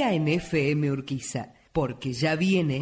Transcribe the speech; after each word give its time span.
Siga 0.00 0.14
en 0.14 0.28
FM 0.28 0.92
Urquiza, 0.92 1.52
porque 1.74 2.14
ya 2.14 2.34
viene... 2.34 2.80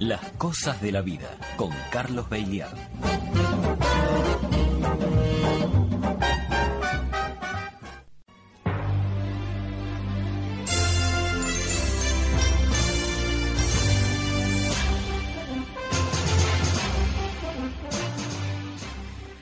Las 0.00 0.32
cosas 0.32 0.82
de 0.82 0.90
la 0.90 1.00
vida 1.00 1.30
con 1.56 1.70
Carlos 1.92 2.28
Beiliar. 2.28 2.74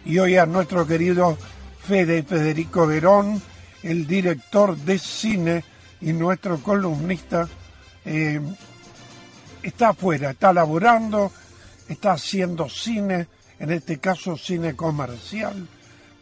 Y 0.05 0.19
hoy 0.19 0.37
a 0.37 0.45
nuestro 0.45 0.87
querido 0.87 1.39
Fede 1.79 2.23
Federico 2.23 2.87
Verón, 2.87 3.41
el 3.83 4.07
director 4.07 4.77
de 4.77 4.99
cine 4.99 5.65
y 6.01 6.13
nuestro 6.13 6.59
columnista, 6.59 7.49
eh, 8.05 8.41
está 9.63 9.91
afuera, 9.91 10.31
está 10.31 10.53
laborando, 10.53 11.31
está 11.89 12.13
haciendo 12.13 12.69
cine, 12.69 13.27
en 13.59 13.71
este 13.71 13.99
caso 13.99 14.37
cine 14.37 14.77
comercial, 14.77 15.67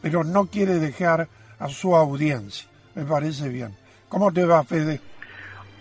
pero 0.00 0.24
no 0.24 0.46
quiere 0.46 0.74
dejar 0.74 1.28
a 1.58 1.68
su 1.68 1.94
audiencia. 1.94 2.68
Me 2.94 3.04
parece 3.04 3.48
bien. 3.48 3.76
¿Cómo 4.08 4.32
te 4.32 4.44
va, 4.44 4.64
Fede? 4.64 5.00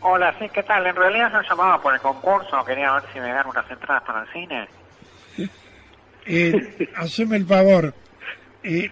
Hola, 0.02 0.36
sí, 0.38 0.48
¿qué 0.50 0.64
tal? 0.64 0.86
En 0.86 0.96
realidad 0.96 1.32
yo 1.32 1.42
llamaba 1.42 1.82
por 1.82 1.94
el 1.94 2.00
concurso, 2.00 2.64
quería 2.64 2.94
ver 2.94 3.04
si 3.12 3.20
me 3.20 3.30
dan 3.30 3.48
unas 3.48 3.70
entradas 3.70 4.04
para 4.04 4.22
el 4.22 4.28
cine. 4.32 4.68
Eh, 6.26 6.92
haceme 6.96 7.38
el 7.38 7.46
favor. 7.46 7.94
Eh, 8.64 8.92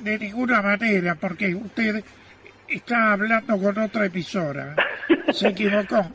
de 0.00 0.18
ninguna 0.18 0.62
manera, 0.62 1.14
porque 1.14 1.54
usted 1.54 2.02
está 2.68 3.12
hablando 3.12 3.58
con 3.58 3.78
otra 3.78 4.06
emisora. 4.06 4.74
¿Se 5.32 5.48
equivocó? 5.48 6.06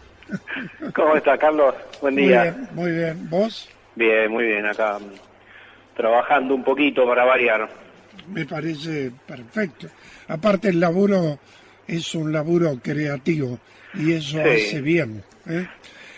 ¿Cómo 0.94 1.16
está, 1.16 1.38
Carlos? 1.38 1.76
Buen 2.02 2.16
día. 2.16 2.44
Muy 2.44 2.52
bien, 2.52 2.68
muy 2.74 2.92
bien. 2.92 3.30
¿Vos? 3.30 3.70
Bien, 3.96 4.32
muy 4.32 4.46
bien, 4.46 4.66
acá 4.66 4.98
mm, 5.00 5.96
trabajando 5.98 6.56
un 6.56 6.64
poquito 6.64 7.06
para 7.08 7.24
variar. 7.26 7.70
Me 8.28 8.46
parece 8.46 9.12
perfecto. 9.28 9.88
Aparte 10.28 10.70
el 10.70 10.80
laburo 10.80 11.40
es 11.88 12.16
un 12.16 12.32
laburo 12.32 12.80
creativo 12.82 13.60
y 13.94 14.14
eso 14.14 14.38
Sí. 14.38 14.50
hace 14.50 14.82
bien. 14.82 15.24
¿eh? 15.48 15.68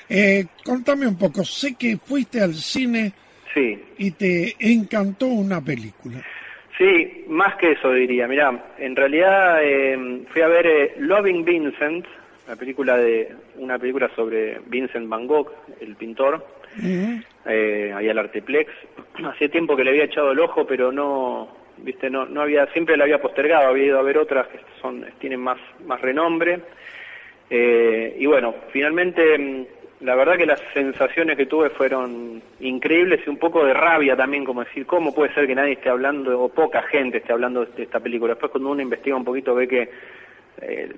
Eh, 0.08 0.46
contame 0.64 1.08
un 1.08 1.18
poco, 1.18 1.44
sé 1.44 1.74
que 1.76 1.98
fuiste 1.98 2.40
al 2.42 2.54
cine 2.54 3.12
Sí, 3.54 3.82
y 3.98 4.12
te 4.12 4.56
encantó 4.60 5.28
una 5.28 5.62
película. 5.62 6.22
Sí, 6.78 7.26
más 7.28 7.56
que 7.56 7.72
eso 7.72 7.92
diría. 7.92 8.28
Mirá, 8.28 8.74
en 8.78 8.96
realidad 8.96 9.60
eh, 9.64 10.22
fui 10.30 10.42
a 10.42 10.48
ver 10.48 10.68
eh, 10.68 10.94
Loving 11.00 11.44
Vincent, 11.46 12.06
la 12.48 12.56
película 12.56 12.98
de 12.98 13.32
una 13.58 13.80
película 13.80 14.10
sobre 14.16 14.60
Vincent 14.68 15.08
Van 15.10 15.26
Gogh, 15.28 15.52
el 15.80 15.96
pintor, 15.96 16.46
Ujú. 16.78 17.22
eh, 17.46 17.92
ahí 17.96 18.10
al 18.10 18.20
Arteplex. 18.20 18.72
Hacía 19.24 19.50
tiempo 19.50 19.76
que 19.76 19.84
le 19.84 19.92
había 19.92 20.06
echado 20.06 20.32
el 20.32 20.40
ojo, 20.40 20.66
pero 20.68 20.92
no, 20.92 21.50
viste, 21.78 22.10
no, 22.10 22.26
no 22.26 22.42
había, 22.42 22.68
siempre 22.68 22.98
la 22.98 23.06
había 23.06 23.22
postergado, 23.22 23.70
había 23.70 23.86
ido 23.86 24.00
a 24.00 24.04
ver 24.04 24.18
otras 24.18 24.48
que 24.48 24.60
son, 24.82 25.06
tienen 25.20 25.40
más, 25.40 25.58
más 25.86 26.02
renombre. 26.02 26.60
Eh, 27.50 28.16
y 28.20 28.26
bueno, 28.26 28.56
finalmente, 28.72 29.38
mm, 29.38 29.66
la 30.02 30.16
verdad 30.16 30.38
que 30.38 30.46
las 30.46 30.62
sensaciones 30.74 31.38
que 31.38 31.46
tuve 31.46 31.70
fueron 31.70 32.42
increíbles 32.60 33.22
y 33.26 33.30
un 33.30 33.38
poco 33.38 33.66
de 33.66 33.74
rabia 33.74 34.16
también, 34.16 34.44
como 34.44 34.64
decir, 34.64 34.86
¿cómo 34.86 35.14
puede 35.14 35.34
ser 35.34 35.48
que 35.48 35.56
nadie 35.56 35.74
esté 35.74 35.90
hablando, 35.90 36.40
o 36.42 36.50
poca 36.50 36.82
gente 36.84 37.18
esté 37.20 37.32
hablando 37.32 37.66
de 37.66 37.84
esta 37.84 38.00
película? 38.00 38.34
Después 38.34 38.52
cuando 38.52 38.72
uno 38.72 38.82
investiga 38.82 39.16
un 39.16 39.24
poquito 39.24 39.56
ve 39.56 39.68
que 39.68 39.90
eh, 40.62 40.90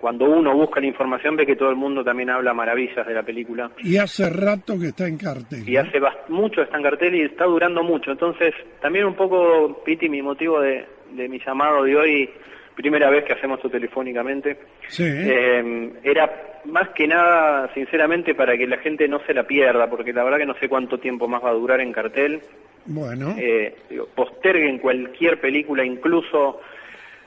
cuando 0.00 0.26
uno 0.26 0.54
busca 0.54 0.80
la 0.80 0.86
información 0.86 1.36
ve 1.36 1.44
que 1.46 1.56
todo 1.56 1.70
el 1.70 1.76
mundo 1.76 2.04
también 2.04 2.30
habla 2.30 2.54
maravillas 2.54 3.04
de 3.04 3.14
la 3.14 3.24
película 3.24 3.68
Y 3.82 3.96
hace 3.96 4.30
rato 4.30 4.78
que 4.78 4.86
está 4.88 5.08
en 5.08 5.18
cartel. 5.18 5.68
y 5.68 5.76
hace 5.76 6.00
mucho 6.28 6.62
está 6.62 6.76
en 6.76 6.82
cartel 6.84 7.14
y 7.14 7.22
está 7.22 7.44
durando 7.44 7.82
mucho. 7.82 8.10
Entonces, 8.12 8.54
también 8.80 9.04
un 9.06 9.14
poco, 9.14 9.82
Piti, 9.84 10.08
mi 10.08 10.22
motivo 10.22 10.60
de, 10.60 10.84
de 11.12 11.28
mi 11.28 11.38
llamado 11.44 11.84
de 11.84 11.96
hoy, 11.96 12.30
primera 12.74 13.10
vez 13.10 13.24
que 13.24 13.32
hacemos 13.32 13.58
esto 13.58 13.70
telefónicamente, 13.70 14.56
Sí, 14.88 15.04
eh, 15.06 15.92
era 16.02 16.60
más 16.64 16.90
que 16.90 17.06
nada, 17.06 17.72
sinceramente, 17.74 18.34
para 18.34 18.56
que 18.56 18.66
la 18.66 18.78
gente 18.78 19.08
no 19.08 19.20
se 19.26 19.34
la 19.34 19.44
pierda, 19.44 19.88
porque 19.88 20.12
la 20.12 20.24
verdad 20.24 20.38
que 20.38 20.46
no 20.46 20.54
sé 20.58 20.68
cuánto 20.68 20.98
tiempo 20.98 21.28
más 21.28 21.42
va 21.44 21.50
a 21.50 21.54
durar 21.54 21.80
en 21.80 21.92
cartel. 21.92 22.40
bueno. 22.86 23.34
Eh, 23.38 23.74
digo, 23.90 24.08
posterguen 24.14 24.78
cualquier 24.78 25.40
película, 25.40 25.84
incluso 25.84 26.60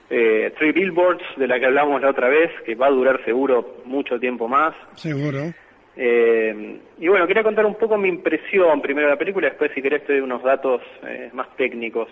eh, 0.10 0.54
Three 0.58 0.72
Billboards, 0.72 1.24
de 1.38 1.48
la 1.48 1.60
que 1.60 1.66
hablamos 1.66 2.02
la 2.02 2.10
otra 2.10 2.30
vez, 2.30 2.52
que 2.66 2.76
va 2.76 2.88
a 2.88 2.92
durar 2.92 3.24
seguro 3.26 3.82
mucho 3.86 4.20
tiempo 4.20 4.48
más. 4.48 4.74
Seguro. 4.96 5.54
Eh, 5.98 6.80
y 7.00 7.08
bueno, 7.08 7.26
quería 7.26 7.44
contar 7.44 7.66
un 7.66 7.76
poco 7.76 7.98
mi 7.98 8.10
impresión 8.10 8.82
primero 8.82 9.08
de 9.08 9.14
la 9.14 9.20
película, 9.20 9.48
después 9.48 9.72
si 9.74 9.82
querés 9.82 10.06
te 10.06 10.14
doy 10.14 10.22
unos 10.22 10.44
datos 10.44 10.82
eh, 11.08 11.30
más 11.34 11.48
técnicos. 11.56 12.10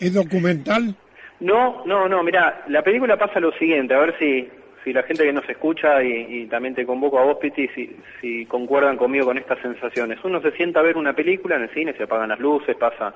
¿Es 0.00 0.14
documental? 0.14 0.94
No, 1.40 1.82
no, 1.86 2.08
no, 2.08 2.22
mira, 2.22 2.64
la 2.68 2.82
película 2.82 3.16
pasa 3.16 3.38
lo 3.40 3.52
siguiente, 3.52 3.94
a 3.94 4.00
ver 4.00 4.18
si, 4.18 4.48
si 4.82 4.92
la 4.92 5.04
gente 5.04 5.24
que 5.24 5.32
nos 5.32 5.48
escucha 5.48 6.02
y, 6.02 6.42
y 6.42 6.46
también 6.46 6.74
te 6.74 6.84
convoco 6.84 7.18
a 7.18 7.24
vos, 7.24 7.38
Piti, 7.38 7.68
si, 7.68 7.96
si 8.20 8.44
concuerdan 8.46 8.96
conmigo 8.96 9.26
con 9.26 9.38
estas 9.38 9.60
sensaciones. 9.60 10.18
Uno 10.24 10.40
se 10.40 10.50
sienta 10.52 10.80
a 10.80 10.82
ver 10.82 10.96
una 10.96 11.12
película 11.12 11.56
en 11.56 11.62
el 11.62 11.70
cine, 11.70 11.94
se 11.94 12.02
apagan 12.02 12.30
las 12.30 12.40
luces, 12.40 12.76
pasa 12.76 13.14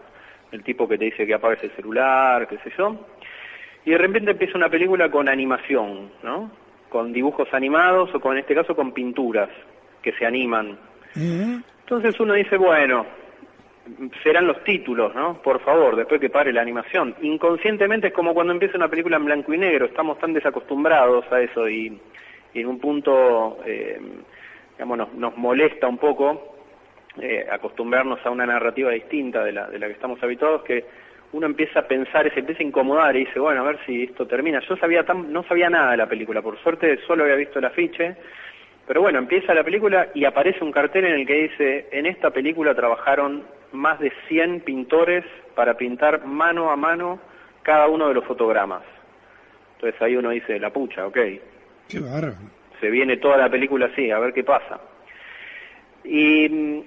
el 0.52 0.62
tipo 0.62 0.86
que 0.86 0.98
te 0.98 1.06
dice 1.06 1.26
que 1.26 1.34
apagues 1.34 1.64
el 1.64 1.72
celular, 1.72 2.46
qué 2.46 2.58
sé 2.58 2.72
yo, 2.76 2.96
y 3.84 3.90
de 3.90 3.98
repente 3.98 4.30
empieza 4.30 4.56
una 4.56 4.68
película 4.68 5.10
con 5.10 5.28
animación, 5.28 6.10
¿no? 6.22 6.50
Con 6.88 7.12
dibujos 7.12 7.52
animados 7.52 8.14
o 8.14 8.20
con, 8.20 8.34
en 8.34 8.40
este 8.40 8.54
caso, 8.54 8.76
con 8.76 8.92
pinturas 8.92 9.48
que 10.02 10.12
se 10.12 10.26
animan. 10.26 10.78
Entonces 11.14 12.18
uno 12.20 12.34
dice, 12.34 12.56
bueno, 12.56 13.06
serán 14.22 14.46
los 14.46 14.62
títulos, 14.64 15.14
¿no? 15.14 15.42
Por 15.42 15.60
favor, 15.60 15.96
después 15.96 16.20
que 16.20 16.30
pare 16.30 16.52
la 16.52 16.62
animación. 16.62 17.14
Inconscientemente 17.22 18.08
es 18.08 18.12
como 18.12 18.34
cuando 18.34 18.52
empieza 18.52 18.76
una 18.76 18.88
película 18.88 19.16
en 19.16 19.24
blanco 19.24 19.52
y 19.52 19.58
negro, 19.58 19.86
estamos 19.86 20.18
tan 20.18 20.32
desacostumbrados 20.32 21.30
a 21.32 21.40
eso 21.40 21.68
y, 21.68 21.98
en 22.54 22.66
un 22.66 22.78
punto, 22.78 23.58
eh, 23.66 24.00
digamos, 24.72 24.98
nos, 24.98 25.14
nos 25.14 25.36
molesta 25.36 25.88
un 25.88 25.98
poco 25.98 26.56
eh, 27.20 27.46
acostumbrarnos 27.50 28.24
a 28.24 28.30
una 28.30 28.46
narrativa 28.46 28.90
distinta 28.90 29.44
de 29.44 29.52
la, 29.52 29.68
de 29.68 29.78
la 29.78 29.86
que 29.86 29.92
estamos 29.92 30.22
habituados, 30.22 30.62
que 30.62 30.84
uno 31.32 31.46
empieza 31.46 31.80
a 31.80 31.88
pensar, 31.88 32.32
se 32.32 32.40
empieza 32.40 32.62
a 32.62 32.66
incomodar 32.66 33.16
y 33.16 33.20
dice, 33.20 33.40
bueno, 33.40 33.62
a 33.62 33.64
ver 33.64 33.78
si 33.86 34.04
esto 34.04 34.26
termina. 34.26 34.60
Yo 34.60 34.76
sabía 34.76 35.04
tan, 35.04 35.32
no 35.32 35.42
sabía 35.44 35.68
nada 35.70 35.92
de 35.92 35.96
la 35.96 36.08
película, 36.08 36.40
por 36.40 36.58
suerte 36.62 36.98
solo 37.06 37.24
había 37.24 37.36
visto 37.36 37.58
el 37.58 37.64
afiche, 37.64 38.16
pero 38.86 39.00
bueno, 39.00 39.18
empieza 39.18 39.54
la 39.54 39.64
película 39.64 40.08
y 40.14 40.24
aparece 40.24 40.62
un 40.62 40.72
cartel 40.72 41.06
en 41.06 41.14
el 41.20 41.26
que 41.26 41.34
dice, 41.34 41.88
en 41.90 42.06
esta 42.06 42.30
película 42.30 42.74
trabajaron 42.74 43.42
más 43.72 43.98
de 44.00 44.12
100 44.28 44.60
pintores 44.60 45.24
para 45.54 45.74
pintar 45.76 46.24
mano 46.26 46.70
a 46.70 46.76
mano 46.76 47.18
cada 47.62 47.88
uno 47.88 48.08
de 48.08 48.14
los 48.14 48.24
fotogramas. 48.24 48.82
Entonces 49.76 50.00
ahí 50.02 50.16
uno 50.16 50.30
dice, 50.30 50.58
la 50.58 50.70
pucha, 50.70 51.06
ok, 51.06 51.18
Qué 51.88 52.00
bárbaro. 52.00 52.36
se 52.80 52.90
viene 52.90 53.16
toda 53.16 53.36
la 53.36 53.50
película 53.50 53.86
así, 53.86 54.10
a 54.10 54.18
ver 54.18 54.32
qué 54.32 54.44
pasa. 54.44 54.80
Y 56.04 56.48
mm, 56.48 56.80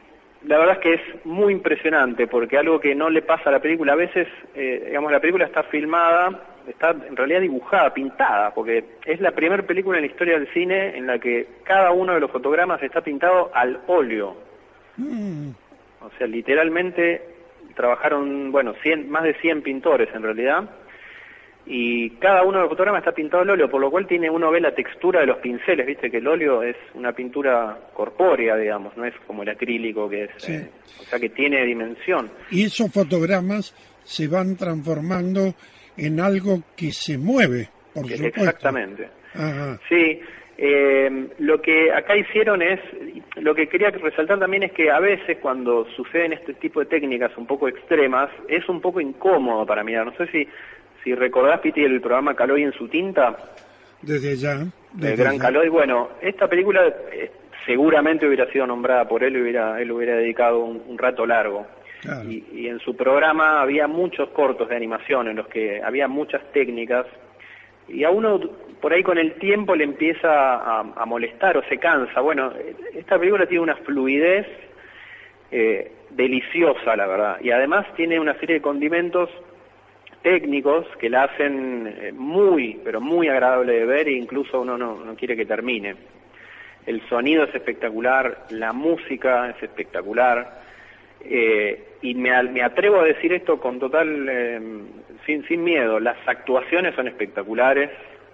la 0.48 0.58
verdad 0.60 0.76
es 0.76 0.82
que 0.82 0.94
es 0.94 1.26
muy 1.26 1.54
impresionante, 1.54 2.28
porque 2.28 2.58
algo 2.58 2.80
que 2.80 2.96
no 2.96 3.10
le 3.10 3.22
pasa 3.22 3.50
a 3.50 3.54
la 3.54 3.60
película, 3.60 3.94
a 3.94 3.98
veces, 3.98 4.28
eh, 4.56 4.84
digamos, 4.88 5.12
la 5.12 5.20
película 5.20 5.46
está 5.46 5.64
filmada, 5.64 6.40
está 6.68 6.92
en 6.92 7.16
realidad 7.16 7.42
dibujada, 7.42 7.94
pintada, 7.94 8.54
porque 8.54 8.84
es 9.06 9.20
la 9.22 9.32
primera 9.32 9.64
película 9.64 9.98
en 9.98 10.06
la 10.06 10.12
historia 10.12 10.40
del 10.40 10.52
cine 10.54 10.98
en 10.98 11.08
la 11.08 11.20
que 11.20 11.48
cada 11.64 11.92
uno 11.92 12.14
de 12.14 12.20
los 12.20 12.32
fotogramas 12.32 12.82
está 12.82 13.02
pintado 13.02 13.52
al 13.54 13.80
óleo. 13.88 14.36
Mm, 14.98 15.50
O 16.06 16.18
sea, 16.18 16.28
literalmente 16.28 17.22
trabajaron, 17.76 18.52
bueno, 18.52 18.74
100, 18.82 19.10
más 19.10 19.24
de 19.24 19.34
100 19.42 19.62
pintores 19.62 20.10
en 20.14 20.24
realidad, 20.24 20.70
y 21.68 22.12
cada 22.18 22.44
uno 22.44 22.58
de 22.58 22.62
los 22.62 22.70
fotogramas 22.70 23.00
está 23.02 23.12
pintado 23.12 23.42
al 23.42 23.50
óleo, 23.50 23.70
por 23.70 23.82
lo 23.82 23.90
cual 23.90 24.06
tiene 24.08 24.30
uno 24.30 24.52
ve 24.52 24.62
la 24.62 24.76
textura 24.76 25.22
de 25.22 25.26
los 25.26 25.38
pinceles, 25.40 25.86
viste 25.88 26.12
que 26.12 26.18
el 26.18 26.28
óleo 26.28 26.62
es 26.62 26.76
una 26.94 27.12
pintura 27.12 27.78
corpórea, 27.94 28.56
digamos, 28.56 28.96
no 28.96 29.04
es 29.06 29.14
como 29.26 29.42
el 29.44 29.50
acrílico 29.50 30.08
que 30.08 30.26
es, 30.26 30.30
Sí. 30.38 30.54
eh, 30.54 30.70
o 31.00 31.04
sea 31.04 31.20
que 31.20 31.30
tiene 31.30 31.66
dimensión. 31.66 32.30
Y 32.52 32.66
esos 32.66 32.92
fotogramas 32.94 33.74
se 34.04 34.28
van 34.28 34.56
transformando 34.56 35.56
en 35.98 36.20
algo 36.20 36.62
que 36.78 36.92
se 36.92 37.18
mueve, 37.18 37.68
por 37.94 38.04
supuesto. 38.08 38.28
Exactamente. 38.42 39.10
Ajá. 39.34 39.80
Sí, 39.90 40.20
eh, 40.58 41.28
lo 41.40 41.62
que 41.62 41.92
acá 41.92 42.16
hicieron 42.16 42.62
es, 42.62 42.80
lo 43.36 43.54
que 43.54 43.68
quería 43.68 43.90
resaltar 43.92 44.40
también 44.40 44.64
es 44.64 44.72
que 44.72 44.90
a 44.90 45.00
veces 45.00 45.38
cuando 45.42 45.86
suceden 45.96 46.34
este 46.34 46.54
tipo 46.54 46.80
de 46.80 46.86
técnicas 46.86 47.36
un 47.38 47.46
poco 47.46 47.68
extremas, 47.68 48.30
es 48.48 48.68
un 48.70 48.80
poco 48.80 49.02
incómodo 49.02 49.66
para 49.66 49.84
mirar. 49.84 50.06
No 50.06 50.14
sé 50.16 50.28
si, 50.28 50.48
si 51.04 51.14
recordás, 51.14 51.60
Piti, 51.60 51.84
el 51.84 52.00
programa 52.00 52.36
Caloy 52.36 52.64
en 52.64 52.72
su 52.74 52.88
tinta, 52.88 53.38
Desde 54.02 54.36
ya. 54.38 54.54
el 54.54 54.72
desde 54.94 55.16
Gran 55.18 55.36
ya. 55.36 55.42
Caloy. 55.42 55.68
Bueno, 55.68 56.10
esta 56.22 56.48
película 56.48 56.88
eh, 57.12 57.32
seguramente 57.66 58.26
hubiera 58.26 58.50
sido 58.52 58.66
nombrada 58.66 59.08
por 59.08 59.24
él 59.24 59.36
y 59.36 59.42
hubiera, 59.42 59.82
él 59.82 59.92
hubiera 59.92 60.16
dedicado 60.16 60.60
un, 60.60 60.82
un 60.88 60.98
rato 60.98 61.26
largo. 61.26 61.68
Claro. 62.02 62.30
Y, 62.30 62.46
y 62.54 62.68
en 62.68 62.80
su 62.80 62.96
programa 62.96 63.62
había 63.62 63.88
muchos 63.88 64.30
cortos 64.30 64.70
de 64.70 64.76
animación 64.76 65.28
en 65.28 65.36
los 65.38 65.48
que 65.48 65.82
había 65.84 66.08
muchas 66.08 66.42
técnicas 66.54 67.06
y 67.88 68.04
a 68.04 68.10
uno 68.10 68.40
por 68.82 68.94
ahí 68.94 69.04
con 69.04 69.18
el 69.18 69.34
tiempo 69.36 69.76
le 69.76 69.84
empieza 69.84 70.80
a, 70.80 71.06
molestar 71.06 71.58
o 71.58 71.64
se 71.64 71.78
cansa. 71.78 72.22
Bueno, 72.22 72.54
esta 72.94 73.18
película 73.18 73.46
tiene 73.46 73.64
una 73.64 73.76
fluidez 73.78 74.46
eh, 75.52 75.92
deliciosa, 76.12 76.96
la 76.96 77.08
verdad, 77.08 77.38
y 77.42 77.52
además 77.52 77.88
tiene 77.96 78.20
una 78.20 78.38
serie 78.40 78.56
de 78.56 78.62
condimentos 78.62 79.30
técnicos 80.22 80.86
que 81.00 81.10
la 81.10 81.24
hacen 81.24 81.96
eh, 82.00 82.12
muy, 82.12 82.80
pero 82.84 83.02
muy 83.02 83.28
agradable 83.28 83.74
de 83.74 83.86
ver 83.86 84.08
e 84.08 84.14
incluso 84.14 84.62
uno 84.62 84.78
no, 84.78 85.04
no 85.04 85.16
quiere 85.16 85.36
que 85.36 85.46
termine. 85.46 85.96
El 86.86 87.02
sonido 87.10 87.44
es 87.46 87.56
espectacular, 87.56 88.46
la 88.50 88.72
música 88.72 89.50
es 89.50 89.64
espectacular, 89.64 90.65
eh, 91.22 91.98
y 92.02 92.14
me, 92.14 92.42
me, 92.44 92.62
atrevo 92.62 93.00
a 93.00 93.04
decir 93.04 93.34
esto 93.34 93.60
con 93.60 93.80
total, 93.80 94.28
eh, 94.30 94.60
sin, 95.26 95.46
sin 95.48 95.64
miedo, 95.64 96.00
las 96.00 96.18
actuaciones 96.28 96.96
son 96.96 97.08
espectaculares 97.08 97.90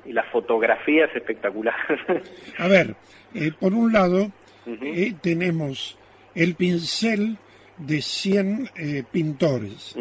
y 0.05 0.13
la 0.13 0.23
fotografía 0.23 1.05
es 1.05 1.15
espectacular. 1.15 1.75
a 2.57 2.67
ver, 2.67 2.95
eh, 3.33 3.51
por 3.57 3.73
un 3.73 3.93
lado 3.93 4.31
tenemos 5.21 5.97
el 6.35 6.55
pincel 6.55 7.37
de 7.77 8.01
100 8.01 8.69
pintores 9.11 9.95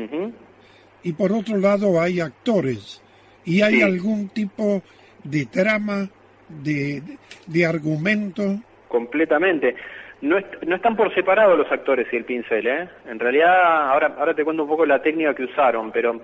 y 1.02 1.12
por 1.14 1.32
otro 1.32 1.56
lado 1.56 2.00
hay 2.00 2.20
actores 2.20 3.02
y 3.44 3.62
hay 3.62 3.80
algún 3.80 4.28
tipo 4.28 4.82
de 5.24 5.46
trama, 5.46 6.08
de, 6.48 7.02
de 7.46 7.66
argumento. 7.66 8.60
Completamente. 8.88 9.76
No, 10.22 10.36
están 10.36 10.96
por 10.96 11.14
separado 11.14 11.56
los 11.56 11.70
actores 11.72 12.06
y 12.12 12.16
el 12.16 12.24
pincel, 12.24 12.66
¿eh? 12.66 12.88
En 13.08 13.18
realidad, 13.18 13.90
ahora, 13.90 14.14
ahora 14.18 14.34
te 14.34 14.44
cuento 14.44 14.64
un 14.64 14.68
poco 14.68 14.84
la 14.84 15.00
técnica 15.00 15.34
que 15.34 15.44
usaron, 15.44 15.90
pero 15.90 16.20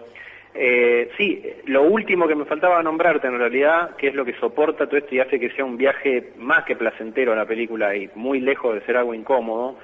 eh, 0.55 1.11
sí, 1.17 1.43
lo 1.67 1.83
último 1.83 2.29
que 2.29 2.35
me 2.35 2.45
faltaba 2.45 2.83
nombrarte 2.83 3.27
en 3.27 3.39
realidad, 3.39 3.97
que 3.97 4.09
es 4.09 4.15
lo 4.15 4.25
que 4.25 4.35
soporta 4.35 4.87
todo 4.87 4.99
esto 4.99 5.15
y 5.15 5.21
hace 5.21 5.41
que 5.41 5.51
sea 5.51 5.65
un 5.65 5.79
viaje 5.79 6.33
más 6.39 6.65
que 6.65 6.77
placentero 6.77 7.33
a 7.33 7.37
la 7.37 7.47
película 7.47 7.95
y 7.97 8.11
muy 8.15 8.41
lejos 8.41 8.75
de 8.75 8.81
ser 8.83 8.99
algo 8.99 9.15
incómodo, 9.15 9.79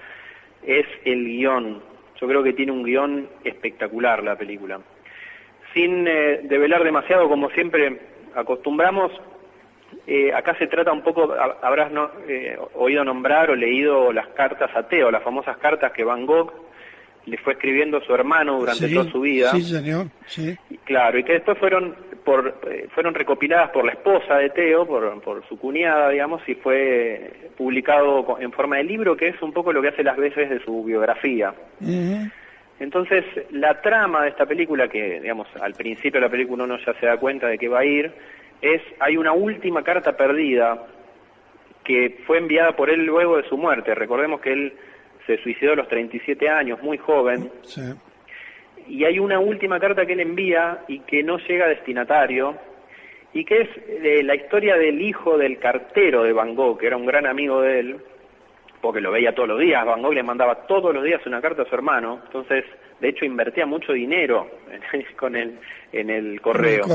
es 0.62 0.86
el 1.04 1.24
guion. 1.24 1.82
Yo 2.20 2.28
creo 2.28 2.42
que 2.42 2.52
tiene 2.52 2.72
un 2.72 2.84
guion 2.84 3.28
espectacular 3.44 4.22
la 4.22 4.36
película. 4.36 4.80
Sin 5.74 6.06
eh, 6.06 6.40
develar 6.44 6.84
demasiado, 6.84 7.28
como 7.28 7.50
siempre 7.50 7.98
acostumbramos, 8.34 9.12
eh, 10.06 10.32
acá 10.32 10.56
se 10.58 10.66
trata 10.66 10.92
un 10.92 11.02
poco, 11.02 11.32
habrás 11.62 11.92
no, 11.92 12.10
eh, 12.28 12.58
oído 12.74 13.04
nombrar 13.04 13.50
o 13.50 13.54
leído 13.54 14.12
las 14.12 14.28
cartas 14.28 14.70
a 14.74 14.88
Teo, 14.88 15.10
las 15.10 15.22
famosas 15.22 15.56
cartas 15.58 15.92
que 15.92 16.04
Van 16.04 16.26
Gogh 16.26 16.52
le 17.26 17.36
fue 17.38 17.52
escribiendo 17.52 17.98
a 17.98 18.04
su 18.04 18.12
hermano 18.12 18.58
durante 18.58 18.88
toda 18.88 19.10
su 19.10 19.20
vida. 19.20 19.50
Sí, 19.52 19.62
señor. 19.62 20.06
Sí. 20.26 20.56
Claro, 20.84 21.18
y 21.18 21.24
que 21.24 21.34
después 21.34 21.56
fueron 21.58 21.94
por, 22.24 22.60
eh, 22.68 22.88
fueron 22.94 23.14
recopiladas 23.14 23.70
por 23.70 23.84
la 23.84 23.92
esposa 23.92 24.38
de 24.38 24.50
Teo, 24.50 24.86
por, 24.86 25.20
por 25.20 25.46
su 25.48 25.56
cuñada, 25.58 26.10
digamos, 26.10 26.42
y 26.48 26.54
fue 26.54 27.50
publicado 27.56 28.38
en 28.40 28.52
forma 28.52 28.78
de 28.78 28.84
libro, 28.84 29.16
que 29.16 29.28
es 29.28 29.40
un 29.42 29.52
poco 29.52 29.72
lo 29.72 29.80
que 29.82 29.88
hace 29.88 30.02
las 30.02 30.16
veces 30.16 30.50
de 30.50 30.60
su 30.60 30.82
biografía. 30.84 31.54
Entonces, 32.80 33.24
la 33.50 33.80
trama 33.80 34.22
de 34.22 34.30
esta 34.30 34.46
película, 34.46 34.88
que 34.88 35.20
digamos 35.20 35.46
al 35.60 35.74
principio 35.74 36.20
de 36.20 36.26
la 36.26 36.30
película 36.30 36.64
uno 36.64 36.78
ya 36.84 36.92
se 36.98 37.06
da 37.06 37.16
cuenta 37.16 37.46
de 37.46 37.58
que 37.58 37.68
va 37.68 37.80
a 37.80 37.84
ir, 37.84 38.12
es, 38.62 38.80
hay 39.00 39.16
una 39.16 39.32
última 39.32 39.82
carta 39.82 40.16
perdida 40.16 40.86
que 41.84 42.20
fue 42.26 42.38
enviada 42.38 42.76
por 42.76 42.90
él 42.90 43.04
luego 43.04 43.36
de 43.36 43.48
su 43.48 43.58
muerte. 43.58 43.94
Recordemos 43.94 44.40
que 44.40 44.52
él 44.52 44.72
se 45.26 45.36
suicidó 45.38 45.72
a 45.72 45.76
los 45.76 45.88
37 45.88 46.48
años, 46.48 46.80
muy 46.82 46.96
joven. 46.98 47.50
Y 48.88 49.04
hay 49.04 49.18
una 49.18 49.40
última 49.40 49.78
carta 49.78 50.06
que 50.06 50.12
él 50.12 50.20
envía 50.20 50.84
y 50.88 51.00
que 51.00 51.22
no 51.22 51.38
llega 51.38 51.66
a 51.66 51.68
destinatario, 51.68 52.56
y 53.34 53.44
que 53.44 53.62
es 53.62 53.68
eh, 53.88 54.22
la 54.22 54.34
historia 54.34 54.76
del 54.76 55.00
hijo 55.00 55.38
del 55.38 55.58
cartero 55.58 56.22
de 56.22 56.32
Van 56.32 56.54
Gogh, 56.54 56.78
que 56.78 56.86
era 56.86 56.96
un 56.96 57.06
gran 57.06 57.26
amigo 57.26 57.62
de 57.62 57.80
él, 57.80 57.96
porque 58.80 59.00
lo 59.00 59.10
veía 59.10 59.34
todos 59.34 59.48
los 59.48 59.60
días. 59.60 59.84
Van 59.86 60.02
Gogh 60.02 60.12
le 60.12 60.22
mandaba 60.22 60.66
todos 60.66 60.94
los 60.94 61.02
días 61.02 61.24
una 61.26 61.40
carta 61.40 61.62
a 61.62 61.64
su 61.64 61.74
hermano. 61.74 62.20
Entonces, 62.26 62.64
de 63.02 63.08
hecho, 63.08 63.24
invertía 63.24 63.66
mucho 63.66 63.92
dinero 63.92 64.48
con 65.16 65.34
el, 65.34 65.58
en 65.92 66.08
el 66.08 66.40
correo. 66.40 66.86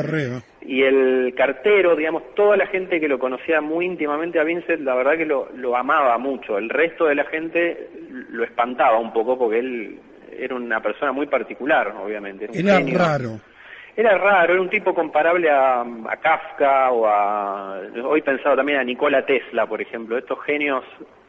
Y 0.61 0.81
el 0.83 1.33
cartero, 1.35 1.97
digamos, 1.97 2.33
toda 2.33 2.55
la 2.55 2.65
gente 2.67 3.01
que 3.01 3.09
lo 3.09 3.19
conocía 3.19 3.59
muy 3.59 3.85
íntimamente 3.85 4.39
a 4.39 4.45
Vincent, 4.45 4.81
la 4.81 4.95
verdad 4.95 5.17
que 5.17 5.25
lo, 5.25 5.49
lo 5.55 5.75
amaba 5.75 6.17
mucho. 6.17 6.57
El 6.57 6.69
resto 6.69 7.05
de 7.07 7.15
la 7.15 7.25
gente 7.25 7.89
lo 8.29 8.45
espantaba 8.45 8.97
un 8.97 9.11
poco 9.11 9.37
porque 9.37 9.59
él 9.59 9.99
era 10.31 10.55
una 10.55 10.81
persona 10.81 11.11
muy 11.11 11.27
particular, 11.27 11.93
obviamente. 12.01 12.47
Era, 12.53 12.79
raro. 12.79 13.41
Era 13.97 14.15
raro, 14.15 14.53
era 14.53 14.61
un 14.61 14.69
tipo 14.69 14.93
comparable 14.93 15.49
a, 15.49 15.81
a, 15.81 16.17
Kafka 16.17 16.91
o 16.91 17.07
a... 17.07 17.81
Hoy 18.05 18.21
pensado 18.21 18.55
también 18.55 18.77
a 18.77 18.83
Nikola 18.83 19.25
Tesla, 19.25 19.65
por 19.65 19.81
ejemplo, 19.81 20.19
estos 20.19 20.39
genios 20.43 20.83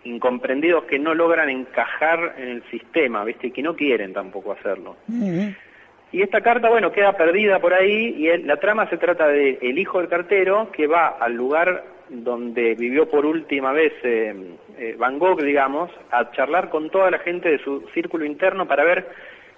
incomprendidos 0.05 0.85
que 0.85 0.99
no 0.99 1.15
logran 1.15 1.49
encajar 1.49 2.35
en 2.37 2.49
el 2.49 2.63
sistema, 2.71 3.25
¿viste? 3.25 3.53
que 3.53 3.63
no 3.63 3.75
quieren 3.75 4.13
tampoco 4.13 4.53
hacerlo. 4.53 4.97
Y 6.13 6.21
esta 6.21 6.43
carta, 6.43 6.69
bueno, 6.69 6.93
queda 6.93 7.15
perdida 7.15 7.59
por 7.59 7.73
ahí 7.73 8.15
y 8.19 8.37
la 8.45 8.59
trama 8.59 8.87
se 8.91 8.99
trata 8.99 9.29
de 9.29 9.59
el 9.63 9.79
hijo 9.79 9.99
del 9.99 10.09
cartero 10.09 10.71
que 10.71 10.87
va 10.87 11.17
al 11.19 11.33
lugar 11.33 11.85
donde 12.11 12.75
vivió 12.75 13.09
por 13.09 13.25
última 13.25 13.73
vez 13.73 13.95
eh, 14.03 14.35
eh, 14.77 14.95
Van 14.99 15.19
Gogh, 15.19 15.41
digamos, 15.41 15.91
a 16.11 16.31
charlar 16.33 16.69
con 16.69 16.91
toda 16.91 17.11
la 17.11 17.19
gente 17.21 17.51
de 17.51 17.61
su 17.61 17.89
círculo 17.95 18.27
interno 18.27 18.69
para 18.69 18.85
ver 18.85 19.09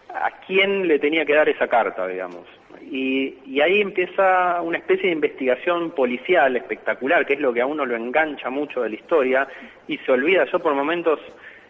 a 0.09 0.31
quién 0.47 0.87
le 0.87 1.01
tenía 1.01 1.25
que 1.25 1.35
dar 1.35 1.49
esa 1.49 1.67
carta, 1.67 2.07
digamos. 2.07 2.60
Y, 2.91 3.61
ahí 3.61 3.81
empieza 3.81 4.61
una 4.63 4.79
especie 4.79 5.07
de 5.07 5.15
investigación 5.15 5.93
policial 5.93 6.57
espectacular, 6.57 7.25
que 7.25 7.35
es 7.35 7.41
lo 7.41 7.53
que 7.53 7.61
a 7.61 7.67
uno 7.67 7.87
lo 7.87 7.95
engancha 7.95 8.51
mucho 8.51 8.83
de 8.83 8.89
la 8.89 8.95
historia, 8.97 9.49
y 9.87 9.97
se 9.99 10.11
olvida, 10.11 10.45
yo 10.47 10.59
por 10.59 10.75
momentos, 10.75 11.21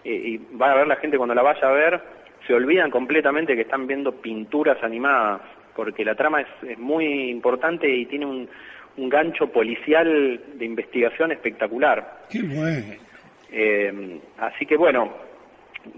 eh, 0.02 0.12
y 0.14 0.56
va 0.56 0.72
a 0.72 0.76
ver 0.76 0.87
la 0.87 0.96
gente 0.96 1.19
cuando 1.19 1.34
la 1.34 1.43
vaya 1.43 1.69
a 1.69 1.72
ver, 1.72 2.00
se 2.46 2.55
olvidan 2.55 2.90
completamente 2.90 3.55
que 3.55 3.62
están 3.62 3.87
viendo 3.87 4.12
pinturas 4.12 4.82
animadas, 4.82 5.43
porque 5.76 6.06
la 6.06 6.14
trama 6.14 6.40
es, 6.40 6.78
muy 6.78 7.28
importante 7.31 7.88
y 7.88 8.06
tiene 8.06 8.26
un, 8.26 8.49
gancho 8.96 9.46
policial 9.46 10.38
de 10.55 10.64
investigación 10.64 11.32
espectacular. 11.32 12.19
Qué 12.28 12.43
bueno. 12.43 12.94
Eh, 13.50 14.20
así 14.38 14.66
que 14.66 14.76
bueno, 14.76 15.11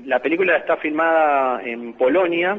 la 0.04 0.20
película 0.20 0.56
está 0.56 0.76
filmada 0.76 1.60
en 1.64 1.94
Polonia, 1.94 2.58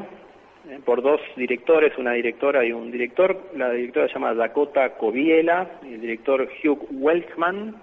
por 0.84 1.02
dos 1.02 1.20
directores, 1.36 1.96
una 1.98 2.12
directora 2.12 2.64
y 2.64 2.72
un 2.72 2.90
director. 2.90 3.50
La 3.56 3.70
directora 3.70 4.08
se 4.08 4.14
llama 4.14 4.34
Dakota 4.34 4.90
Kobiela 4.94 5.78
y 5.82 5.94
el 5.94 6.00
director 6.00 6.48
Hugh 6.62 6.86
Welkman. 6.90 7.74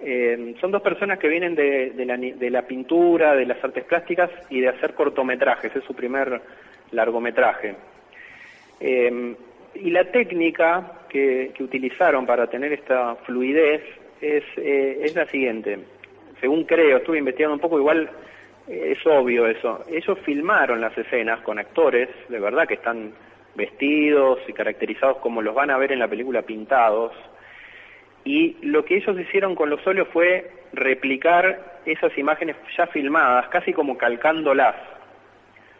Eh, 0.00 0.54
son 0.60 0.70
dos 0.70 0.80
personas 0.80 1.18
que 1.18 1.28
vienen 1.28 1.54
de, 1.54 2.50
la, 2.50 2.62
pintura, 2.62 3.34
de 3.34 3.46
las 3.46 3.62
artes 3.62 3.84
plásticas 3.84 4.30
y 4.48 4.60
de 4.60 4.68
hacer 4.68 4.94
cortometrajes. 4.94 5.74
Es 5.74 5.84
su 5.84 5.94
primer 5.94 6.40
largometraje. 6.92 7.74
Eh, 8.80 9.34
y 9.74 9.90
la 9.90 10.04
técnica 10.04 11.04
que, 11.08 11.52
utilizaron 11.60 12.26
para 12.26 12.46
tener 12.46 12.72
esta 12.72 13.16
fluidez 13.16 13.82
es, 14.20 14.44
es 14.56 15.14
la 15.14 15.26
siguiente. 15.26 15.78
Según 16.40 16.64
creo, 16.64 16.98
estuve 16.98 17.18
investigando 17.18 17.54
un 17.54 17.60
poco, 17.60 17.78
igual 17.78 18.08
es 18.68 18.98
obvio 19.06 19.46
eso. 19.46 19.84
Ellos 19.90 20.18
filmaron 20.24 20.80
las 20.80 20.96
escenas 20.96 21.40
con 21.40 21.58
actores, 21.58 22.08
de 22.28 22.38
verdad, 22.38 22.66
que 22.66 22.74
están 22.74 23.12
vestidos 23.54 24.38
y 24.46 24.52
caracterizados 24.52 25.18
como 25.18 25.42
los 25.42 25.54
van 25.54 25.70
a 25.70 25.78
ver 25.78 25.92
en 25.92 25.98
la 25.98 26.08
película 26.08 26.42
pintados. 26.42 27.12
Y 28.24 28.56
lo 28.62 28.84
que 28.84 28.96
ellos 28.96 29.18
hicieron 29.18 29.54
con 29.54 29.70
los 29.70 29.84
óleos 29.86 30.08
fue 30.12 30.50
replicar 30.72 31.80
esas 31.86 32.16
imágenes 32.18 32.56
ya 32.76 32.86
filmadas, 32.86 33.48
casi 33.48 33.72
como 33.72 33.96
calcándolas. 33.96 34.76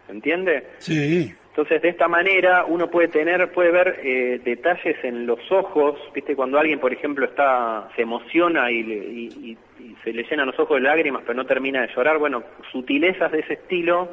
¿Entiende? 0.09 0.65
Sí. 0.79 1.35
Entonces, 1.51 1.83
de 1.83 1.89
esta 1.89 2.09
manera 2.09 2.65
uno 2.65 2.89
puede 2.89 3.09
tener, 3.09 3.51
puede 3.51 3.71
ver 3.71 4.01
eh, 4.03 4.41
detalles 4.45 4.97
en 5.03 5.27
los 5.27 5.41
ojos, 5.51 5.99
¿viste? 6.15 6.37
Cuando 6.37 6.59
alguien, 6.59 6.79
por 6.79 6.93
ejemplo, 6.93 7.27
está 7.27 7.89
se 7.97 8.03
emociona 8.03 8.71
y, 8.71 8.79
y, 8.79 9.59
se 10.05 10.13
le 10.13 10.25
llenan 10.25 10.47
los 10.47 10.59
ojos 10.59 10.77
de 10.77 10.83
lágrimas, 10.83 11.23
pero 11.27 11.35
no 11.35 11.47
termina 11.47 11.83
de 11.83 11.95
llorar. 11.95 12.19
Bueno, 12.19 12.43
sutilezas 12.73 13.33
de 13.33 13.41
ese 13.41 13.55
estilo, 13.55 14.13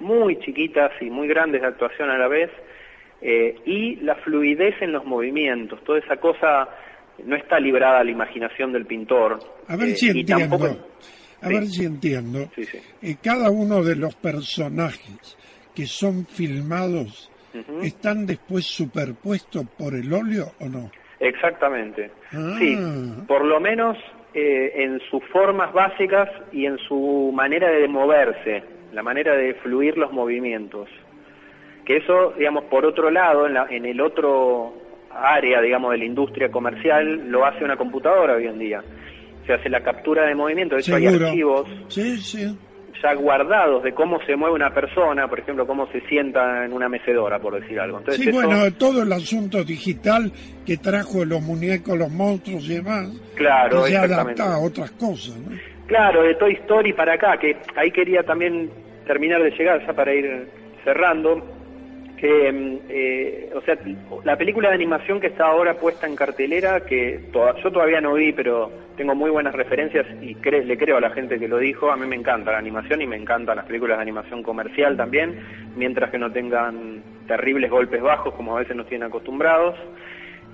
muy 0.00 0.38
chiquitas 0.40 0.92
y 1.00 1.06
muy 1.06 1.28
grandes 1.28 1.62
de 1.62 1.68
actuación 1.68 2.10
a 2.10 2.18
la 2.18 2.28
vez, 2.28 2.50
eh, 3.20 3.56
y 3.64 3.96
la 3.96 4.16
fluidez 4.16 4.74
en 4.82 4.92
los 4.92 5.04
movimientos, 5.04 5.82
toda 5.84 5.98
esa 5.98 6.16
cosa 6.16 6.68
no 7.24 7.36
está 7.36 7.58
librada 7.58 8.00
a 8.00 8.04
la 8.04 8.10
imaginación 8.10 8.72
del 8.72 8.86
pintor. 8.86 9.38
A 9.68 9.76
ver 9.76 9.90
eh, 9.90 9.96
si 9.96 10.10
entiendo. 10.10 10.56
a 11.40 11.48
ver 11.48 11.66
si 11.66 11.84
entiendo. 11.84 12.50
cada 13.22 13.50
uno 13.50 13.82
de 13.82 13.96
los 13.96 14.14
personajes 14.16 15.36
que 15.74 15.86
son 15.86 16.26
filmados 16.26 17.30
están 17.82 18.26
después 18.26 18.64
superpuestos 18.66 19.64
por 19.78 19.94
el 19.94 20.12
óleo 20.12 20.52
o 20.60 20.68
no? 20.68 20.90
Exactamente. 21.20 22.10
Sí, 22.58 22.76
ah. 22.78 23.24
por 23.26 23.44
lo 23.44 23.60
menos 23.60 23.96
eh, 24.34 24.72
en 24.82 25.00
sus 25.10 25.22
formas 25.32 25.72
básicas 25.72 26.28
y 26.52 26.66
en 26.66 26.78
su 26.78 27.30
manera 27.34 27.70
de 27.70 27.86
moverse, 27.88 28.64
la 28.92 29.02
manera 29.02 29.36
de 29.36 29.54
fluir 29.54 29.96
los 29.96 30.12
movimientos. 30.12 30.88
Que 31.84 31.98
eso, 31.98 32.32
digamos, 32.36 32.64
por 32.64 32.84
otro 32.84 33.10
lado, 33.10 33.46
en, 33.46 33.54
la, 33.54 33.66
en 33.70 33.86
el 33.86 34.00
otro 34.00 34.74
área, 35.10 35.60
digamos, 35.60 35.92
de 35.92 35.98
la 35.98 36.04
industria 36.04 36.50
comercial 36.50 37.30
lo 37.30 37.44
hace 37.44 37.64
una 37.64 37.76
computadora 37.76 38.34
hoy 38.34 38.46
en 38.46 38.58
día. 38.58 38.82
Se 39.46 39.52
hace 39.52 39.68
la 39.68 39.82
captura 39.82 40.26
de 40.26 40.34
movimiento, 40.34 40.74
de 40.74 40.80
hecho 40.80 40.96
hay 40.96 41.06
Seguro. 41.06 41.26
archivos 41.26 41.68
Sí, 41.88 42.16
sí. 42.16 42.58
Ya 43.02 43.14
guardados 43.14 43.82
de 43.82 43.92
cómo 43.92 44.18
se 44.24 44.36
mueve 44.36 44.54
una 44.54 44.72
persona, 44.72 45.28
por 45.28 45.38
ejemplo, 45.40 45.66
cómo 45.66 45.86
se 45.92 46.00
sienta 46.02 46.64
en 46.64 46.72
una 46.72 46.88
mecedora, 46.88 47.38
por 47.38 47.60
decir 47.60 47.78
algo. 47.80 47.98
Entonces, 47.98 48.22
Sí, 48.22 48.30
eso- 48.30 48.38
bueno, 48.40 48.72
todo 48.74 49.02
el 49.02 49.12
asunto 49.12 49.62
digital 49.64 50.32
que 50.64 50.76
trajo 50.78 51.24
los 51.24 51.42
muñecos, 51.42 51.98
los 51.98 52.10
monstruos 52.10 52.64
y 52.68 52.74
demás, 52.76 53.08
Claro, 53.34 53.84
que 53.84 53.90
se 53.90 53.96
adapta 53.96 54.54
a 54.54 54.58
otras 54.58 54.90
cosas, 54.92 55.36
¿no? 55.36 55.56
Claro, 55.86 56.22
de 56.22 56.34
Toy 56.36 56.54
Story 56.54 56.92
para 56.94 57.14
acá, 57.14 57.36
que 57.38 57.56
ahí 57.76 57.90
quería 57.90 58.22
también 58.22 58.70
terminar 59.06 59.42
de 59.42 59.50
llegar, 59.50 59.86
ya 59.86 59.92
para 59.92 60.14
ir 60.14 60.48
cerrando, 60.82 61.44
mm, 62.52 62.78
eh, 62.88 63.50
o 63.54 63.60
sea, 63.62 63.76
la 64.24 64.36
película 64.36 64.68
de 64.68 64.74
animación 64.74 65.20
que 65.20 65.26
está 65.28 65.46
ahora 65.46 65.74
puesta 65.74 66.06
en 66.06 66.16
cartelera, 66.16 66.80
que 66.80 67.28
toda- 67.32 67.54
yo 67.62 67.70
todavía 67.70 68.00
no 68.00 68.14
vi, 68.14 68.32
pero 68.32 68.70
tengo 68.96 69.14
muy 69.14 69.30
buenas 69.30 69.54
referencias 69.54 70.06
y 70.22 70.34
cre- 70.36 70.64
le 70.64 70.76
creo 70.78 70.96
a 70.96 71.00
la 71.00 71.10
gente 71.10 71.38
que 71.38 71.48
lo 71.48 71.58
dijo, 71.58 71.90
a 71.90 71.96
mí 71.96 72.06
me 72.06 72.16
encanta 72.16 72.52
la 72.52 72.58
animación 72.58 73.02
y 73.02 73.06
me 73.06 73.16
encantan 73.16 73.56
las 73.56 73.66
películas 73.66 73.98
de 73.98 74.02
animación 74.02 74.42
comercial 74.42 74.96
también, 74.96 75.38
mientras 75.76 76.10
que 76.10 76.18
no 76.18 76.30
tengan 76.32 77.02
terribles 77.26 77.70
golpes 77.70 78.00
bajos 78.02 78.34
como 78.34 78.56
a 78.56 78.60
veces 78.60 78.76
nos 78.76 78.86
tienen 78.86 79.08
acostumbrados, 79.08 79.76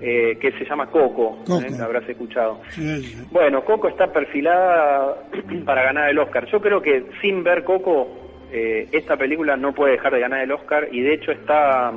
eh, 0.03 0.37
que 0.41 0.51
se 0.53 0.65
llama 0.65 0.87
Coco, 0.87 1.43
Coco. 1.45 1.61
¿eh? 1.61 1.67
la 1.77 1.85
habrás 1.85 2.09
escuchado. 2.09 2.61
Sí, 2.69 3.03
sí. 3.03 3.27
Bueno, 3.29 3.63
Coco 3.63 3.87
está 3.87 4.07
perfilada 4.11 5.15
para 5.65 5.83
ganar 5.83 6.09
el 6.09 6.17
Oscar. 6.17 6.47
Yo 6.47 6.59
creo 6.59 6.81
que 6.81 7.03
sin 7.21 7.43
ver 7.43 7.63
Coco, 7.63 8.30
eh, 8.51 8.87
esta 8.91 9.17
película 9.17 9.55
no 9.57 9.73
puede 9.73 9.93
dejar 9.93 10.13
de 10.13 10.19
ganar 10.19 10.41
el 10.41 10.51
Oscar 10.51 10.87
y 10.91 11.01
de 11.01 11.13
hecho 11.13 11.31
está, 11.31 11.91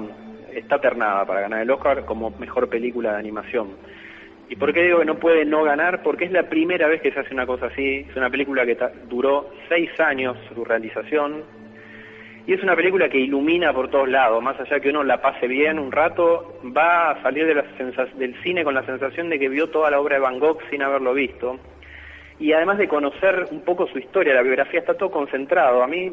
está 0.53 0.81
ternada 0.81 1.25
para 1.27 1.43
ganar 1.43 1.63
el 1.63 1.71
Oscar 1.71 2.05
como 2.05 2.31
mejor 2.39 2.69
película 2.69 3.13
de 3.13 3.19
animación. 3.19 3.77
¿Y 4.49 4.57
por 4.57 4.73
qué 4.73 4.83
digo 4.83 4.99
que 4.99 5.07
no 5.07 5.19
puede 5.19 5.45
no 5.45 5.65
ganar? 5.65 6.03
Porque 6.03 6.27
es 6.27 6.33
la 6.33 6.49
primera 6.49 6.87
vez 6.87 7.01
que 7.01 7.13
se 7.13 7.21
hace 7.21 7.33
una 7.33 7.47
cosa 7.47 7.67
así. 7.67 8.07
Es 8.09 8.17
una 8.17 8.29
película 8.29 8.67
que 8.67 8.77
duró 9.09 9.51
seis 9.69 9.89
años 9.99 10.37
su 10.55 10.65
realización, 10.65 11.45
y 12.47 12.53
es 12.53 12.63
una 12.63 12.77
película 12.77 13.09
que 13.09 13.19
ilumina 13.19 13.73
por 13.73 13.89
todos 13.89 14.09
lados, 14.09 14.43
más 14.43 14.61
allá 14.61 14.79
que 14.79 14.91
uno 14.91 15.03
la 15.03 15.23
pase 15.23 15.49
bien 15.49 15.79
un 15.79 15.91
rato, 15.91 16.59
va 16.77 17.13
a 17.13 17.23
salir 17.23 17.47
del 17.47 18.43
cine 18.43 18.65
con 18.65 18.75
la 18.75 18.85
sensación 18.85 19.31
de 19.31 19.39
que 19.39 19.49
vio 19.49 19.71
toda 19.71 19.91
la 19.91 19.99
obra 19.99 20.17
de 20.17 20.21
Van 20.21 20.39
Gogh 20.39 20.59
sin 20.69 20.83
haberlo 20.83 21.15
visto. 21.15 21.59
Y 22.39 22.53
además 22.53 22.77
de 22.77 22.89
conocer 22.89 23.47
un 23.51 23.63
poco 23.63 23.87
su 23.87 23.99
historia, 23.99 24.35
la 24.35 24.43
biografía 24.43 24.81
está 24.81 24.93
todo 24.93 25.11
concentrado. 25.11 25.83
A 25.83 25.87
mí, 25.87 26.13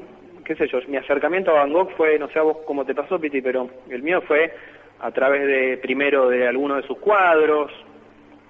qué 0.56 0.66
sé 0.66 0.68
yo, 0.72 0.80
mi 0.90 0.98
acercamiento 0.98 1.52
a 1.52 1.60
Van 1.62 1.72
Gogh 1.72 1.92
fue, 1.96 2.20
no 2.20 2.28
sé 2.30 2.40
a 2.40 2.42
vos 2.42 2.58
cómo 2.66 2.84
te 2.86 2.94
pasó, 2.94 3.20
Piti, 3.20 3.42
pero 3.42 3.70
el 3.90 4.04
mío 4.04 4.22
fue 4.22 4.52
a 5.00 5.10
través 5.12 5.48
de, 5.48 5.78
primero 5.78 6.28
de 6.30 6.46
alguno 6.48 6.76
de 6.76 6.84
sus 6.84 6.98
cuadros, 6.98 7.72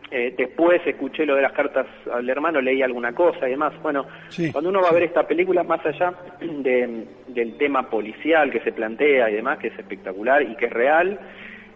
eh, 0.09 0.33
después 0.37 0.81
escuché 0.85 1.25
lo 1.25 1.35
de 1.35 1.43
las 1.43 1.53
cartas 1.53 1.85
al 2.11 2.27
hermano, 2.29 2.59
leí 2.59 2.81
alguna 2.81 3.13
cosa 3.13 3.47
y 3.47 3.51
demás. 3.51 3.73
Bueno, 3.81 4.05
Sí. 4.29 4.51
cuando 4.51 4.69
uno 4.71 4.81
va 4.81 4.89
a 4.89 4.93
ver 4.93 5.03
esta 5.03 5.27
película, 5.27 5.63
más 5.63 5.85
allá 5.85 6.13
de- 6.41 7.05
del 7.27 7.57
tema 7.57 7.89
policial 7.89 8.51
que 8.51 8.59
se 8.61 8.71
plantea 8.73 9.29
y 9.29 9.35
demás, 9.35 9.59
que 9.59 9.67
es 9.67 9.77
espectacular 9.79 10.41
y 10.41 10.55
que 10.55 10.65
es 10.65 10.73
real, 10.73 11.19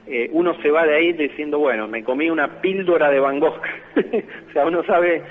eh, 0.08 0.30
uno 0.34 0.54
se 0.62 0.70
va 0.72 0.86
de 0.86 0.96
ahí 0.96 1.14
diciendo, 1.14 1.60
bueno, 1.60 1.88
me 1.88 2.04
comí 2.04 2.30
una 2.30 2.60
píldora 2.62 3.10
de 3.10 3.20
Van 3.20 3.40
Gogh. 3.40 3.62
o 4.50 4.52
sea, 4.54 4.66
uno 4.66 4.84
sabe, 4.84 5.22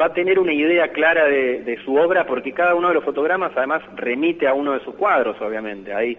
va 0.00 0.06
a 0.06 0.12
tener 0.12 0.38
una 0.38 0.52
idea 0.52 0.88
clara 0.92 1.24
de, 1.26 1.62
de 1.62 1.76
su 1.84 1.94
obra 1.96 2.26
porque 2.26 2.52
cada 2.52 2.74
uno 2.74 2.88
de 2.88 2.94
los 2.94 3.04
fotogramas 3.04 3.52
además 3.56 3.82
remite 3.96 4.46
a 4.46 4.54
uno 4.54 4.72
de 4.74 4.80
sus 4.84 4.94
cuadros, 4.94 5.40
obviamente. 5.40 5.92
Ahí, 5.92 6.16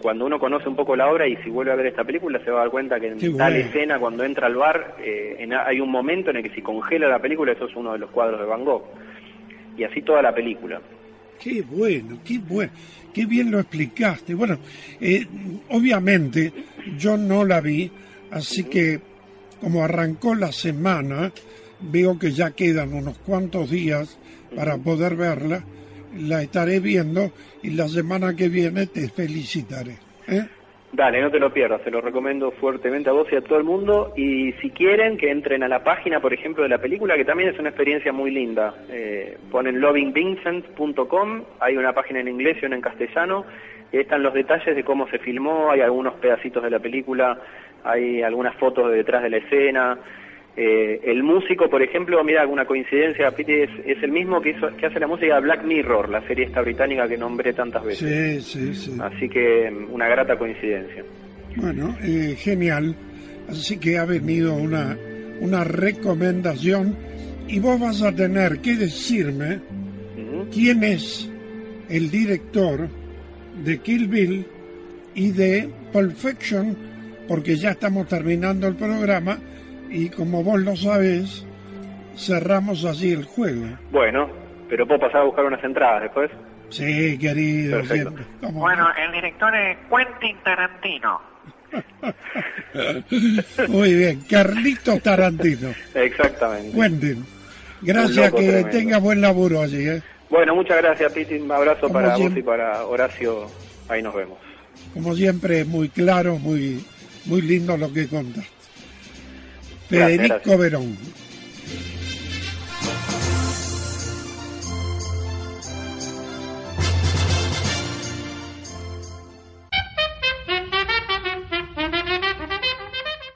cuando 0.00 0.26
uno 0.26 0.38
conoce 0.38 0.68
un 0.68 0.76
poco 0.76 0.94
la 0.96 1.10
obra 1.10 1.26
y 1.26 1.36
si 1.38 1.50
vuelve 1.50 1.72
a 1.72 1.76
ver 1.76 1.86
esta 1.86 2.04
película 2.04 2.38
se 2.44 2.50
va 2.50 2.58
a 2.58 2.62
dar 2.62 2.70
cuenta 2.70 3.00
que 3.00 3.08
en 3.08 3.18
Qué 3.18 3.30
tal 3.30 3.56
escena, 3.56 3.98
cuando 3.98 4.24
entra 4.24 4.46
al 4.46 4.54
bar, 4.54 4.96
eh, 5.00 5.36
en- 5.40 5.52
hay 5.54 5.80
un 5.80 5.90
momento 5.90 6.30
en 6.30 6.36
el 6.36 6.42
que 6.42 6.50
si 6.54 6.62
congela 6.62 7.08
la 7.08 7.18
película, 7.18 7.52
eso 7.52 7.66
es 7.66 7.74
uno 7.76 7.92
de 7.92 7.98
los 7.98 8.10
cuadros 8.10 8.38
de 8.40 8.46
Van 8.46 8.64
Gogh. 8.64 8.84
Y 9.76 9.84
así 9.84 10.02
toda 10.02 10.22
la 10.22 10.32
película. 10.34 10.80
Qué 11.40 11.62
bueno, 11.62 12.18
qué 12.24 12.38
bueno, 12.38 12.72
qué 13.14 13.26
bien 13.26 13.50
lo 13.50 13.60
explicaste. 13.60 14.34
Bueno, 14.34 14.58
eh, 15.00 15.24
obviamente 15.70 16.52
yo 16.96 17.16
no 17.16 17.44
la 17.44 17.60
vi, 17.60 17.90
así 18.30 18.64
que 18.64 19.00
como 19.60 19.84
arrancó 19.84 20.34
la 20.34 20.50
semana, 20.52 21.30
veo 21.80 22.18
que 22.18 22.30
ya 22.30 22.50
quedan 22.50 22.92
unos 22.94 23.18
cuantos 23.18 23.70
días 23.70 24.18
para 24.54 24.76
poder 24.78 25.16
verla. 25.16 25.64
La 26.18 26.42
estaré 26.42 26.80
viendo 26.80 27.32
y 27.62 27.70
la 27.70 27.88
semana 27.88 28.34
que 28.34 28.48
viene 28.48 28.86
te 28.86 29.08
felicitaré. 29.08 29.96
¿eh? 30.26 30.46
Dale, 30.90 31.20
no 31.20 31.30
te 31.30 31.38
lo 31.38 31.52
pierdas, 31.52 31.82
te 31.82 31.90
lo 31.90 32.00
recomiendo 32.00 32.50
fuertemente 32.50 33.10
a 33.10 33.12
vos 33.12 33.28
y 33.30 33.36
a 33.36 33.42
todo 33.42 33.58
el 33.58 33.64
mundo. 33.64 34.14
Y 34.16 34.52
si 34.54 34.70
quieren, 34.70 35.18
que 35.18 35.30
entren 35.30 35.62
a 35.62 35.68
la 35.68 35.84
página, 35.84 36.18
por 36.20 36.32
ejemplo, 36.32 36.62
de 36.62 36.70
la 36.70 36.78
película, 36.78 37.16
que 37.16 37.26
también 37.26 37.50
es 37.50 37.58
una 37.58 37.68
experiencia 37.68 38.10
muy 38.10 38.30
linda. 38.30 38.74
Eh, 38.88 39.36
ponen 39.50 39.80
lovingvincent.com, 39.80 41.42
hay 41.60 41.76
una 41.76 41.92
página 41.92 42.20
en 42.20 42.28
inglés 42.28 42.56
y 42.62 42.66
una 42.66 42.76
en 42.76 42.82
castellano, 42.82 43.44
y 43.92 43.96
ahí 43.96 44.02
están 44.02 44.22
los 44.22 44.32
detalles 44.32 44.74
de 44.74 44.82
cómo 44.82 45.06
se 45.08 45.18
filmó, 45.18 45.70
hay 45.70 45.82
algunos 45.82 46.14
pedacitos 46.14 46.62
de 46.62 46.70
la 46.70 46.78
película, 46.78 47.38
hay 47.84 48.22
algunas 48.22 48.56
fotos 48.56 48.90
de 48.90 48.96
detrás 48.96 49.22
de 49.22 49.30
la 49.30 49.36
escena. 49.36 49.98
Eh, 50.60 51.00
el 51.04 51.22
músico, 51.22 51.70
por 51.70 51.80
ejemplo, 51.84 52.24
mira, 52.24 52.40
alguna 52.40 52.64
coincidencia, 52.64 53.30
Piti, 53.30 53.52
es, 53.52 53.70
es 53.86 54.02
el 54.02 54.10
mismo 54.10 54.40
que, 54.40 54.50
hizo, 54.50 54.66
que 54.76 54.86
hace 54.86 54.98
la 54.98 55.06
música 55.06 55.36
de 55.36 55.40
Black 55.42 55.62
Mirror, 55.62 56.08
la 56.08 56.26
serie 56.26 56.46
esta 56.46 56.62
británica 56.62 57.06
que 57.06 57.16
nombré 57.16 57.52
tantas 57.52 57.84
veces. 57.84 58.44
Sí, 58.44 58.72
sí, 58.72 58.74
sí. 58.74 58.98
Así 59.00 59.28
que 59.28 59.70
mm, 59.70 59.94
una 59.94 60.08
grata 60.08 60.36
coincidencia. 60.36 61.04
Bueno, 61.54 61.96
eh, 62.02 62.34
genial. 62.36 62.96
Así 63.48 63.78
que 63.78 63.98
ha 63.98 64.04
venido 64.04 64.56
una, 64.56 64.98
una 65.40 65.62
recomendación 65.62 66.96
y 67.46 67.60
vos 67.60 67.78
vas 67.78 68.02
a 68.02 68.12
tener 68.12 68.58
que 68.58 68.74
decirme 68.74 69.60
quién 70.52 70.82
es 70.82 71.30
el 71.88 72.10
director 72.10 72.88
de 73.64 73.78
Kill 73.78 74.08
Bill 74.08 74.44
y 75.14 75.30
de 75.30 75.68
Pulp 75.92 76.16
Fiction, 76.16 76.76
porque 77.28 77.54
ya 77.54 77.70
estamos 77.70 78.08
terminando 78.08 78.66
el 78.66 78.74
programa 78.74 79.38
y 79.90 80.08
como 80.10 80.42
vos 80.42 80.60
lo 80.60 80.76
sabés, 80.76 81.44
cerramos 82.16 82.84
así 82.84 83.12
el 83.12 83.24
juego. 83.24 83.66
Bueno, 83.90 84.28
pero 84.68 84.86
puedo 84.86 85.00
pasar 85.00 85.22
a 85.22 85.24
buscar 85.24 85.44
unas 85.44 85.62
entradas 85.64 86.02
después. 86.02 86.30
Sí, 86.70 87.16
querido, 87.18 87.78
Perfecto. 87.78 88.10
siempre. 88.10 88.24
¿Cómo 88.42 88.60
Bueno, 88.60 88.86
el 88.96 89.12
director 89.12 89.54
es 89.56 89.76
Quentin 89.88 90.36
Tarantino. 90.44 91.20
no? 91.72 92.14
Muy 93.68 93.94
bien, 93.94 94.20
Carlito 94.28 94.98
Tarantino. 95.00 95.70
Exactamente. 95.94 96.76
Quentin, 96.78 97.24
gracias, 97.82 98.32
que 98.32 98.36
tremendo. 98.46 98.68
tenga 98.70 98.98
buen 98.98 99.20
laburo 99.20 99.62
allí. 99.62 99.88
¿eh? 99.88 100.02
Bueno, 100.30 100.54
muchas 100.54 100.76
gracias, 100.78 101.12
Piti. 101.12 101.36
Un 101.38 101.50
abrazo 101.50 101.82
Como 101.82 101.94
para 101.94 102.16
vos 102.16 102.36
y 102.36 102.42
para 102.42 102.84
Horacio. 102.84 103.46
Ahí 103.88 104.02
nos 104.02 104.14
vemos. 104.14 104.38
Como 104.92 105.14
siempre, 105.14 105.64
muy 105.64 105.88
claro, 105.88 106.38
muy, 106.38 106.84
muy 107.24 107.40
lindo 107.42 107.76
lo 107.76 107.90
que 107.92 108.06
contaste. 108.08 108.57
Federico. 109.88 110.58
Verón. 110.58 110.96